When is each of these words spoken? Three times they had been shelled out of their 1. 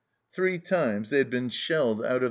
Three 0.33 0.57
times 0.57 1.11
they 1.11 1.19
had 1.19 1.29
been 1.29 1.49
shelled 1.49 1.99
out 1.99 2.05
of 2.05 2.05
their 2.09 2.13
1. 2.13 2.19